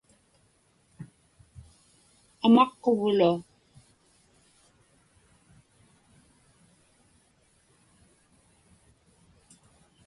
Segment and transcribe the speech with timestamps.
[2.45, 3.31] amaqquglu